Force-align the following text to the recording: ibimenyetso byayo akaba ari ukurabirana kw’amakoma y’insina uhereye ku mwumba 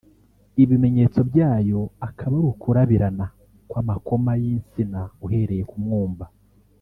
ibimenyetso 0.63 1.19
byayo 1.29 1.79
akaba 2.07 2.33
ari 2.39 2.47
ukurabirana 2.53 3.25
kw’amakoma 3.69 4.31
y’insina 4.41 5.01
uhereye 5.25 5.63
ku 5.71 5.77
mwumba 5.83 6.25